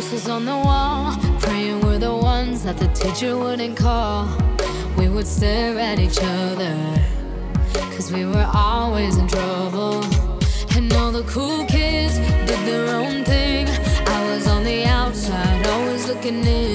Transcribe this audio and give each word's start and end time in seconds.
Posters 0.00 0.30
on 0.30 0.46
the 0.46 0.56
wall, 0.56 1.14
praying 1.40 1.82
we're 1.82 1.98
the 1.98 2.14
ones 2.14 2.64
that 2.64 2.78
the 2.78 2.86
teacher 2.86 3.36
wouldn't 3.36 3.76
call. 3.76 4.26
We 4.96 5.10
would 5.10 5.26
stare 5.26 5.78
at 5.78 5.98
each 5.98 6.16
other, 6.22 6.74
cause 7.74 8.10
we 8.10 8.24
were 8.24 8.50
always 8.54 9.18
in 9.18 9.28
trouble. 9.28 10.02
And 10.74 10.90
all 10.94 11.12
the 11.12 11.24
cool 11.24 11.66
kids 11.66 12.16
did 12.16 12.60
their 12.66 12.96
own 12.96 13.26
thing. 13.26 13.68
I 14.06 14.24
was 14.26 14.46
on 14.46 14.64
the 14.64 14.86
outside, 14.86 15.66
always 15.66 16.08
looking 16.08 16.46
in. 16.46 16.69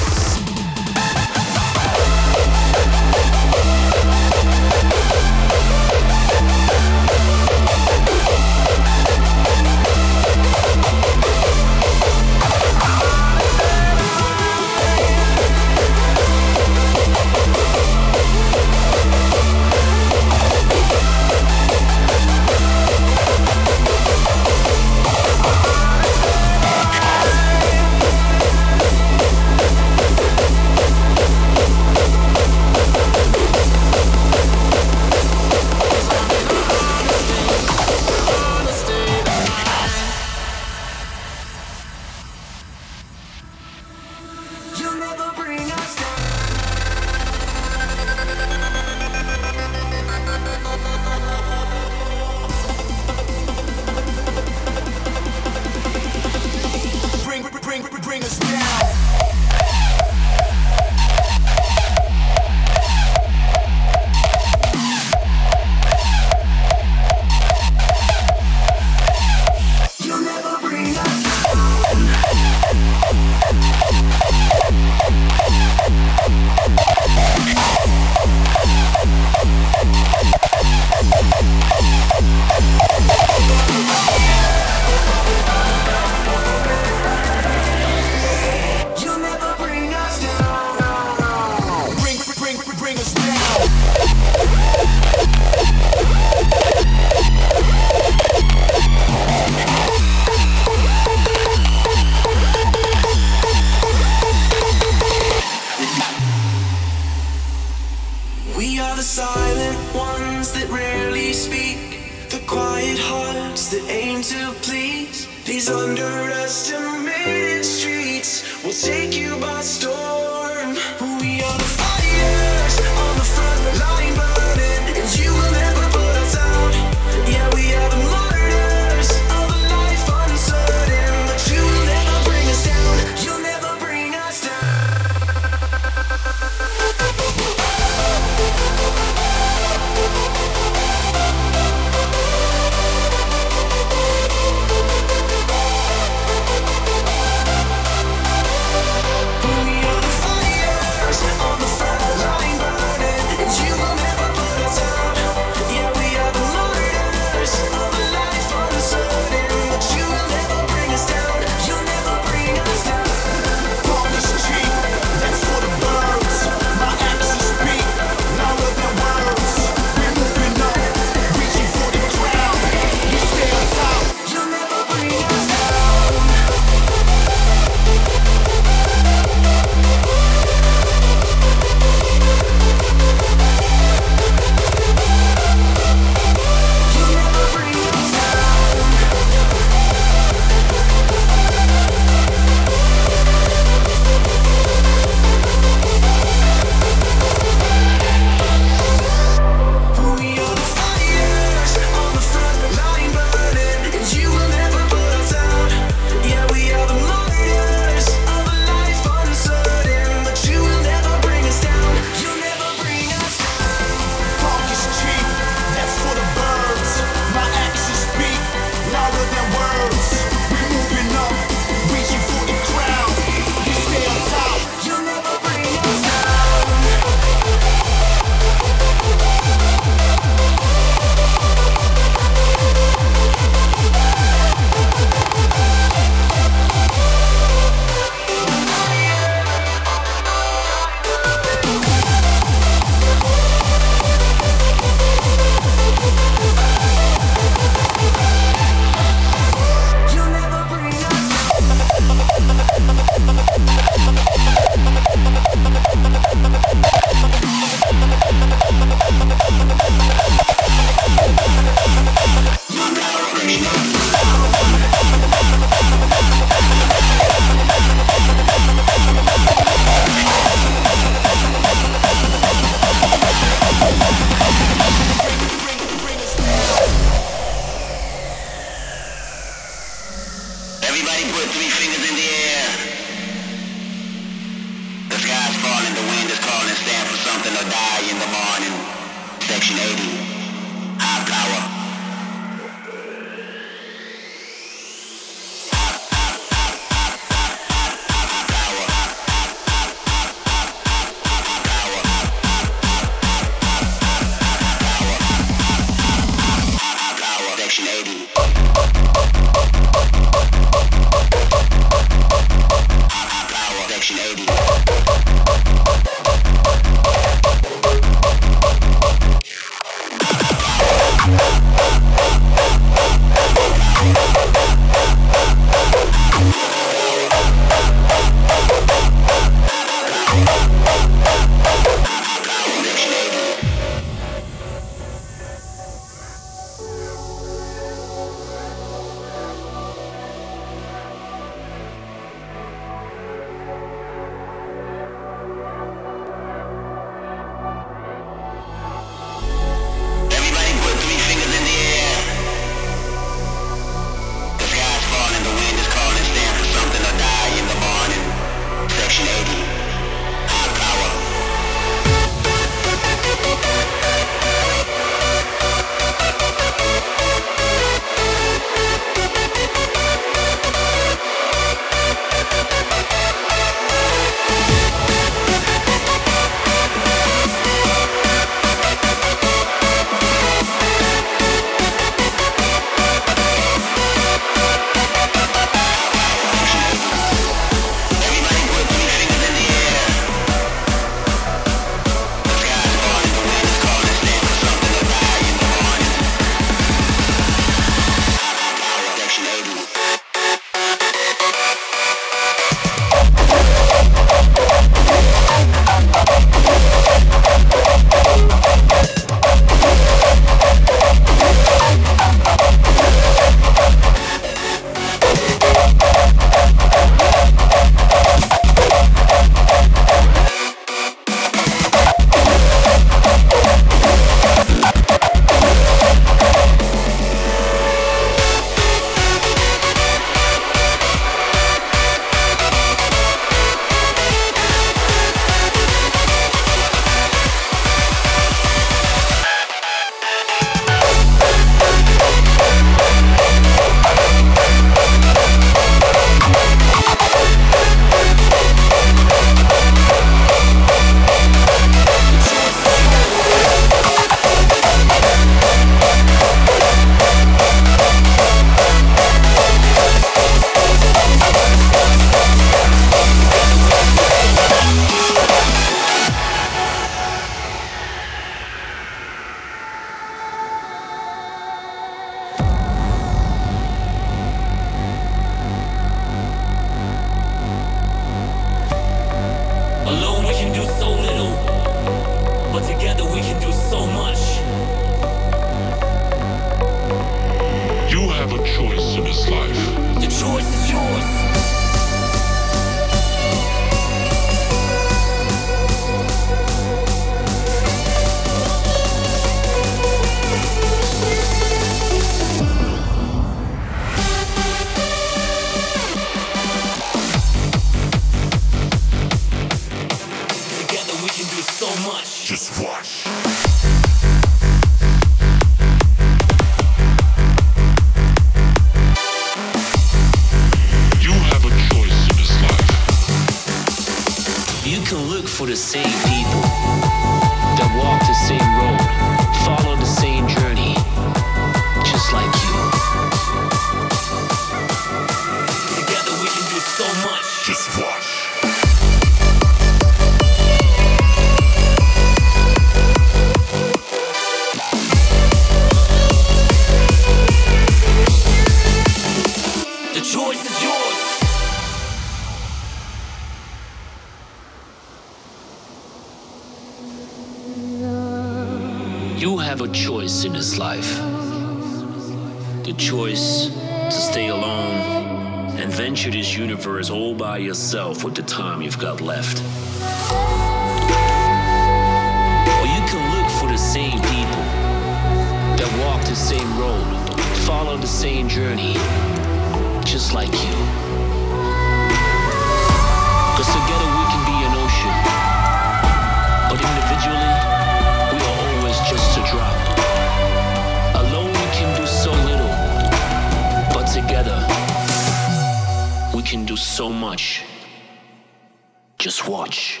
Just 599.18 599.48
watch. 599.48 600.00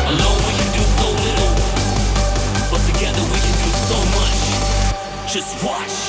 I 0.00 0.12
we 0.46 0.52
can 0.56 0.72
do 0.72 0.82
so 0.96 1.08
little, 1.12 1.52
but 2.70 2.80
together 2.86 3.20
we 3.20 3.38
can 3.38 3.56
do 3.60 3.70
so 3.84 3.98
much. 4.16 5.30
Just 5.30 5.62
watch. 5.62 6.01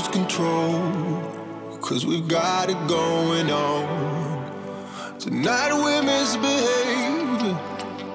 Lose 0.00 0.08
control, 0.08 1.78
cause 1.80 2.06
we've 2.06 2.26
got 2.28 2.70
it 2.70 2.88
going 2.88 3.50
on. 3.50 5.18
Tonight 5.18 5.72
we're 5.74 6.02
misbehaving, 6.02 7.58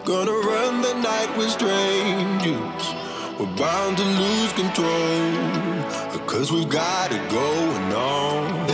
gonna 0.04 0.32
run 0.32 0.82
the 0.82 0.94
night 0.96 1.38
with 1.38 1.50
strangers. 1.52 2.84
We're 3.40 3.56
bound 3.58 3.98
to 3.98 4.04
lose 4.04 4.54
control, 4.54 6.26
cause 6.26 6.52
we've 6.52 6.70
got 6.70 7.12
it 7.12 7.30
going 7.30 7.94
on. 7.94 8.66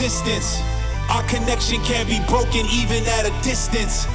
existence. 0.00 0.62
Our 1.10 1.24
connection 1.24 1.82
can't 1.82 2.08
be 2.08 2.20
broken 2.28 2.64
even 2.70 3.02
at 3.18 3.26
a 3.26 3.42
distance. 3.42 4.06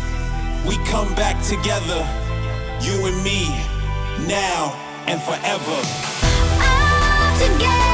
We 0.65 0.77
come 0.85 1.13
back 1.13 1.43
together, 1.43 2.07
you 2.79 3.05
and 3.05 3.21
me, 3.21 3.49
now 4.25 4.71
and 5.07 5.21
forever. 5.21 5.79
All 6.63 7.37
together. 7.37 7.92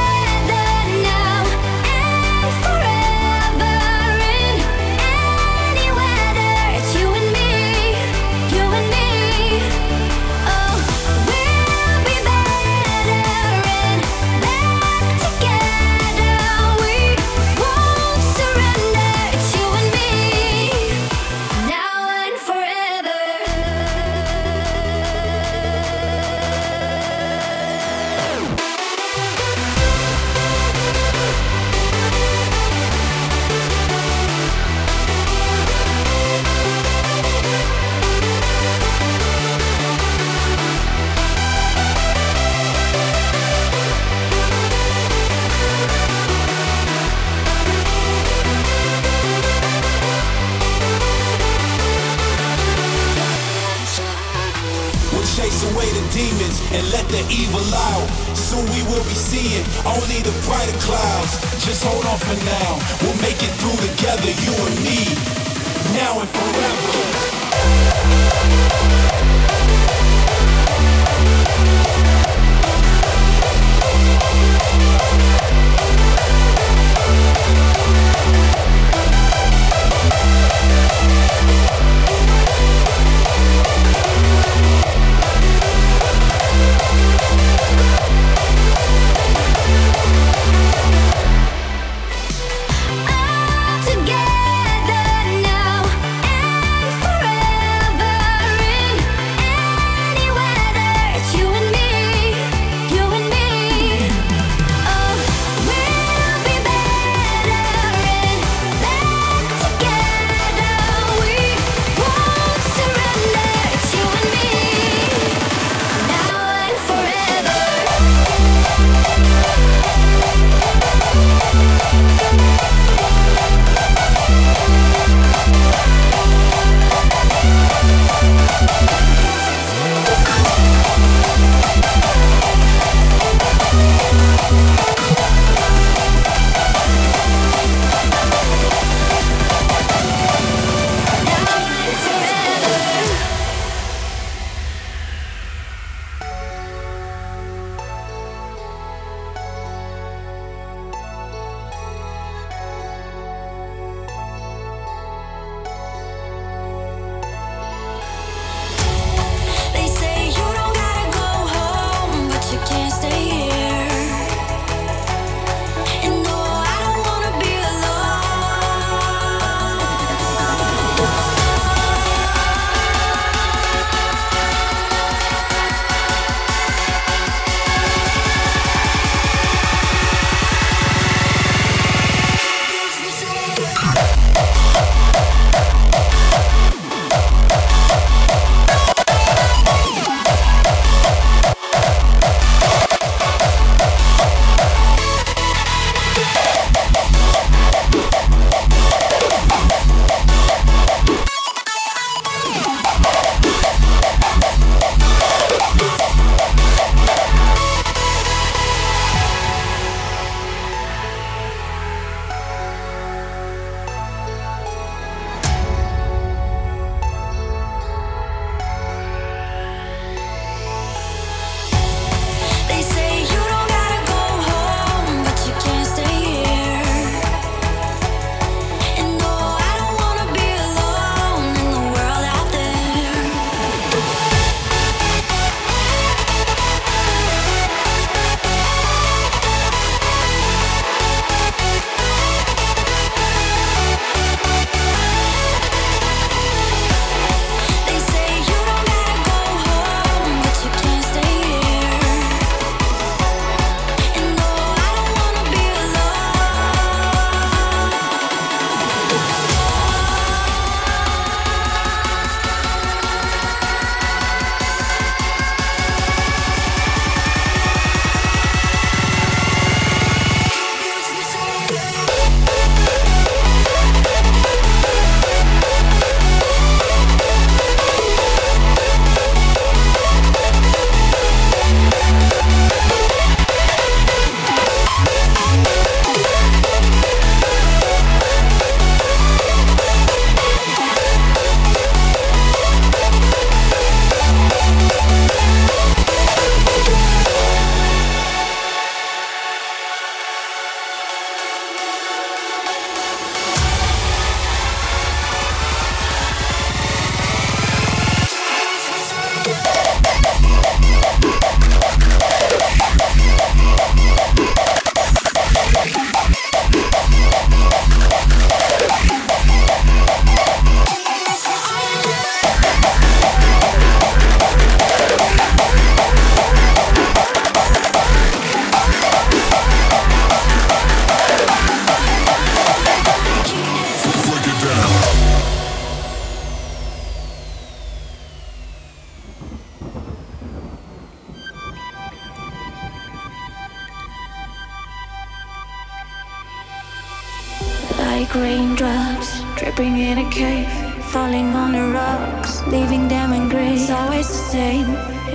Falling 351.12 351.52
on 351.56 351.72
the 351.72 351.92
rocks, 351.92 352.62
leaving 352.68 353.08
them 353.08 353.32
in 353.32 353.48
gray. 353.48 353.74
It's 353.74 353.90
always 353.90 354.28
the 354.28 354.42
same, 354.54 354.86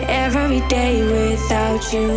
every 0.08 0.62
day 0.68 1.04
without 1.04 1.84
you. 1.92 2.08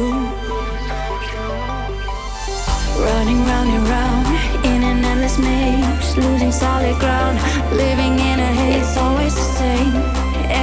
Running 3.02 3.40
round 3.50 3.70
and 3.76 3.88
round 3.88 4.26
in 4.64 4.82
an 4.84 5.04
endless 5.04 5.38
maze, 5.38 6.16
losing 6.16 6.52
solid 6.52 6.96
ground, 7.00 7.38
living 7.72 8.14
in 8.30 8.38
a 8.38 8.50
haze. 8.61 8.82
It's 8.82 8.96
always 8.96 9.34
the 9.34 9.48
same, 9.62 9.94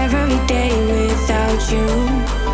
every 0.04 0.40
day 0.48 0.72
without 0.92 1.62
you 1.72 2.45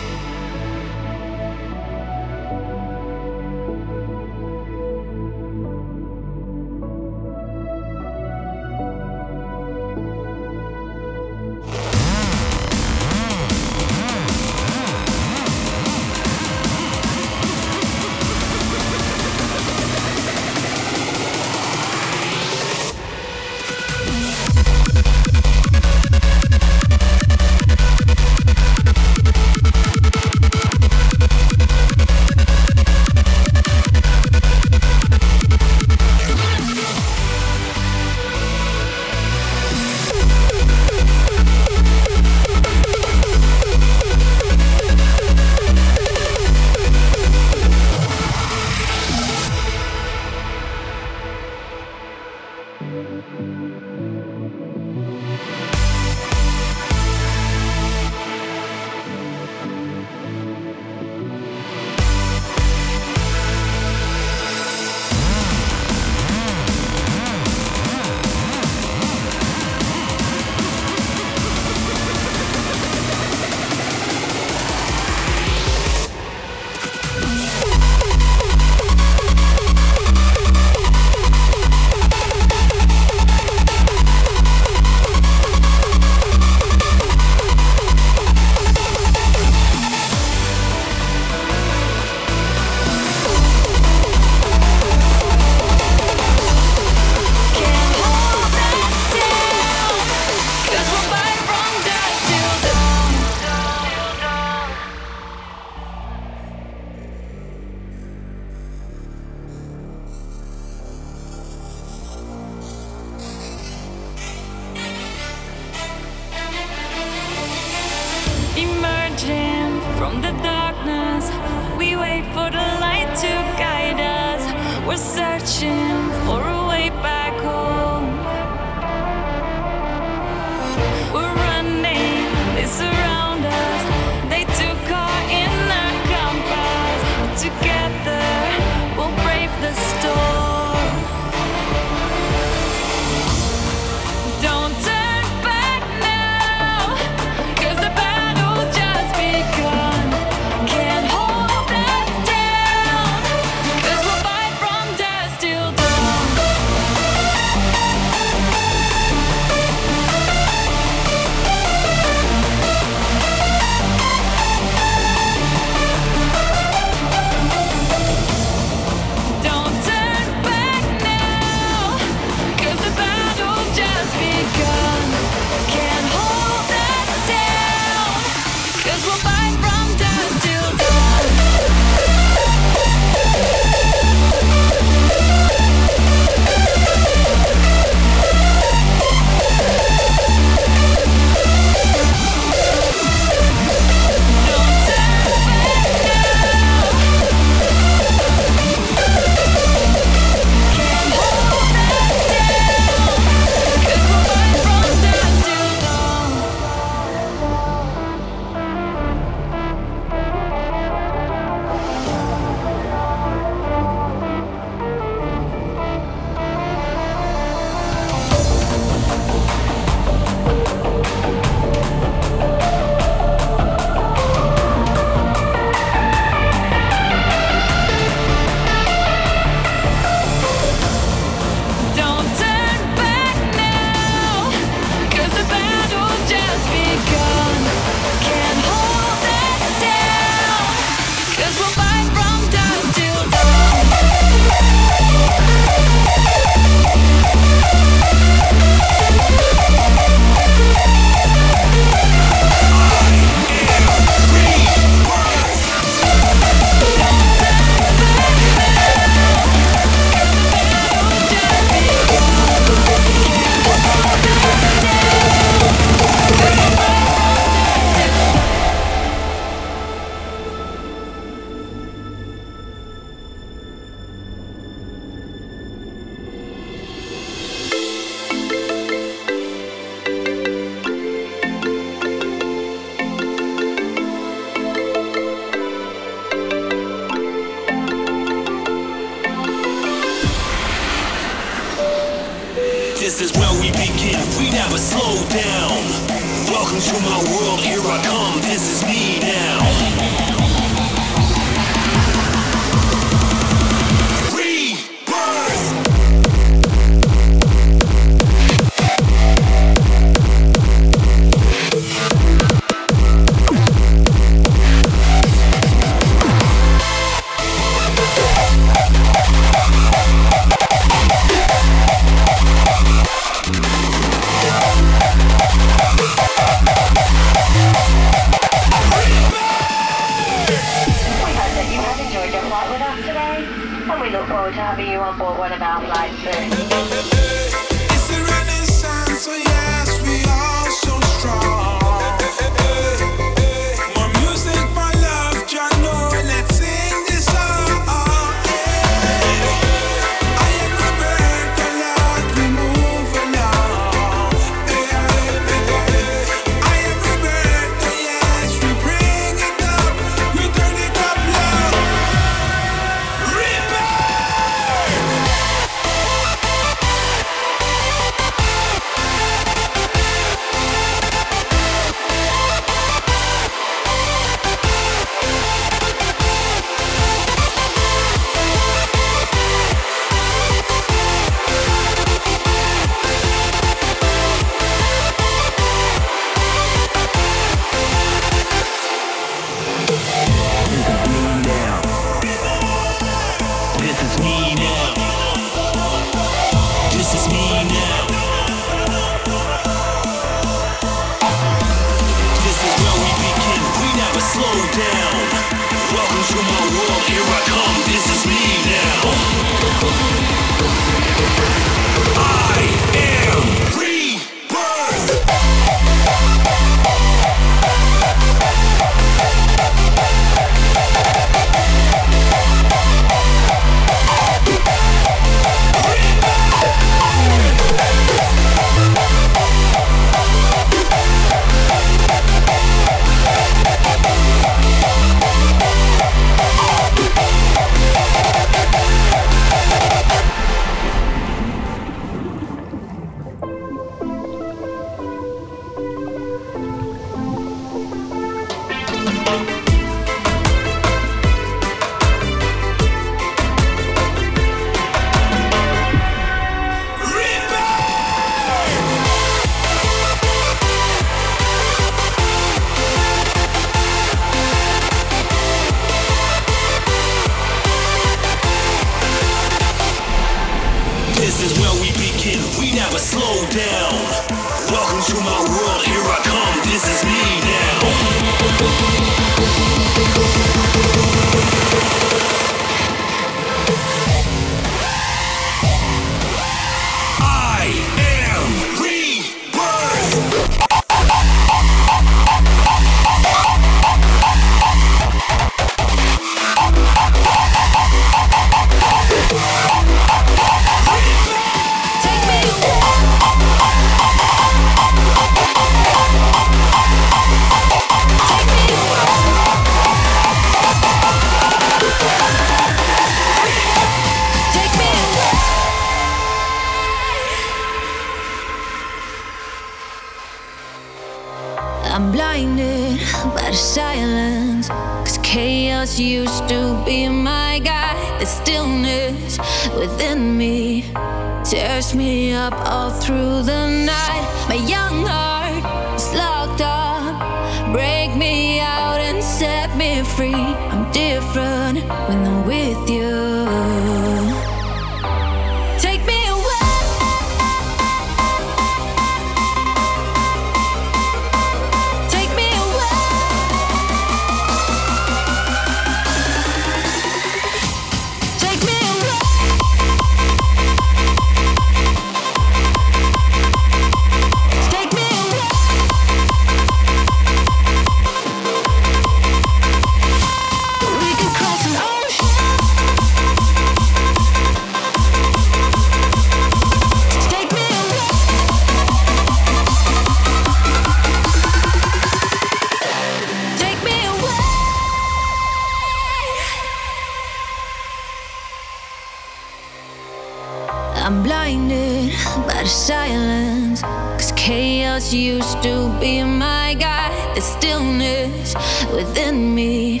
stillness 597.42 598.54
within 598.92 599.54
me 599.54 600.00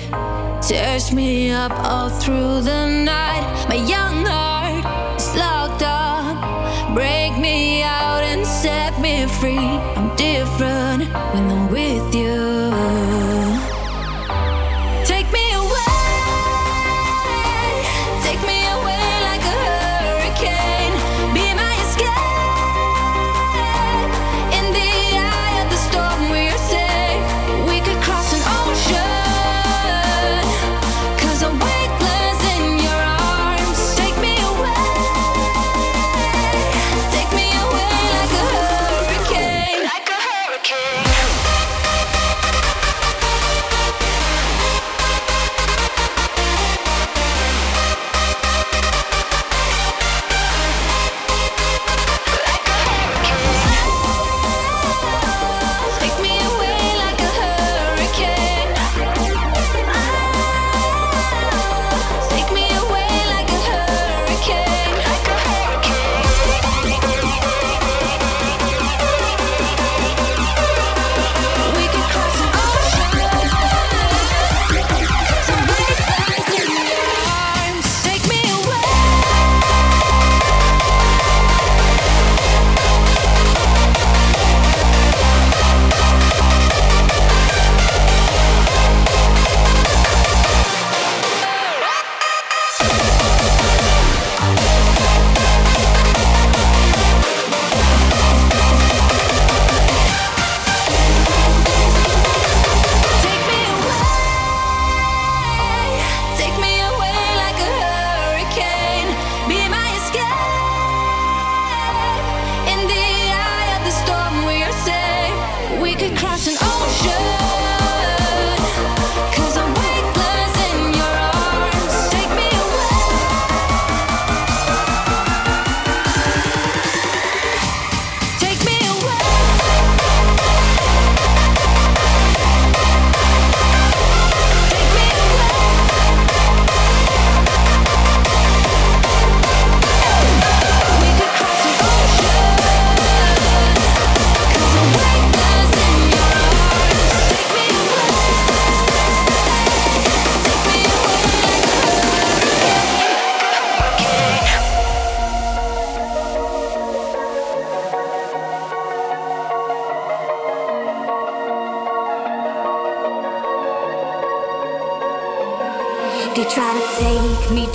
tears 0.62 1.12
me 1.12 1.50
up 1.50 1.72
all 1.84 2.08
through 2.08 2.60
the 2.60 2.86
night. 2.86 3.66
My 3.68 3.74
young 3.74 4.24
heart 4.24 4.84
is 5.20 5.34
locked 5.36 5.82
up. 5.82 6.94
Break 6.94 7.36
me 7.38 7.82
out 7.82 8.22
and 8.22 8.46
set 8.46 8.98
me 9.00 9.26
free. 9.26 9.58
I'm 9.96 10.14
different 10.16 11.12
when 11.32 11.50
I'm 11.50 11.70
with 11.70 12.11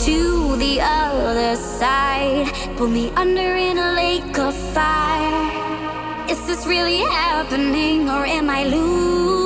to 0.05 0.55
the 0.57 0.79
other 0.81 1.55
side. 1.55 2.51
Pull 2.77 2.89
me 2.89 3.09
under 3.11 3.55
in 3.55 3.77
a 3.77 3.93
lake 3.93 4.37
of 4.37 4.55
fire. 4.73 6.29
Is 6.29 6.45
this 6.45 6.65
really 6.67 6.97
happening 6.97 8.09
or 8.09 8.25
am 8.25 8.49
I 8.49 8.63
losing? 8.65 9.36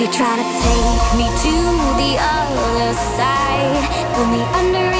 They 0.00 0.06
try 0.06 0.34
to 0.34 0.42
take 0.42 1.18
me 1.18 1.26
to 1.26 1.54
the 2.00 2.16
other 2.18 2.94
side, 2.94 4.14
pull 4.14 4.24
me 4.28 4.40
under. 4.40 4.99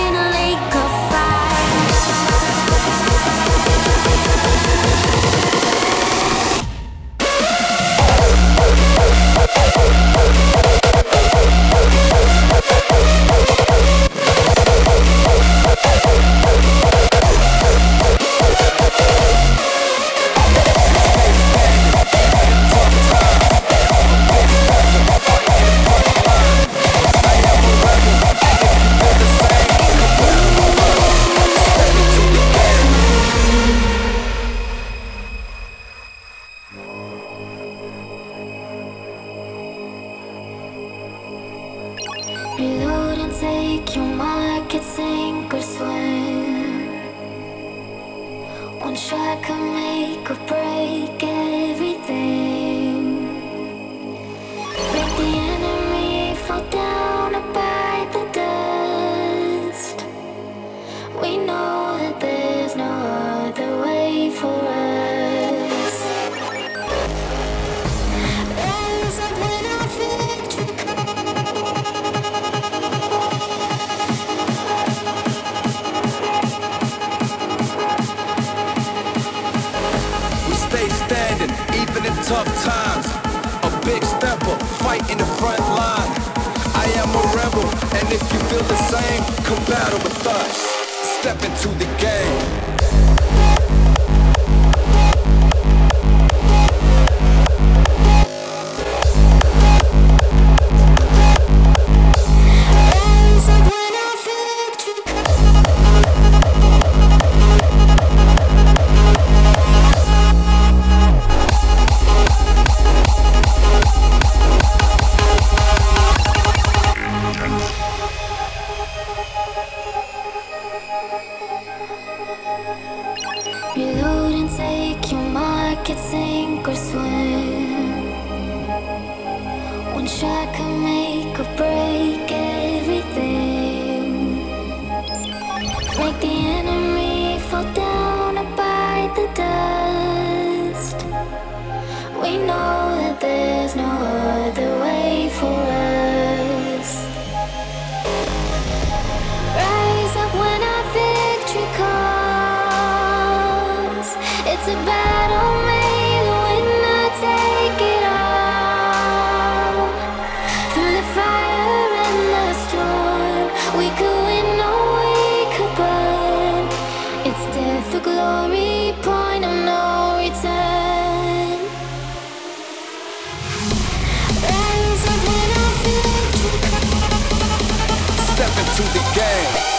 to 178.81 178.93
the 178.95 179.13
game. 179.15 179.70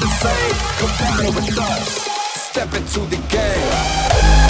the 0.00 0.06
same. 0.06 0.56
Come 0.78 0.94
down 0.98 1.34
with 1.34 1.58
us. 1.58 2.08
Step 2.34 2.74
into 2.74 3.00
the 3.00 3.20
game. 3.28 4.41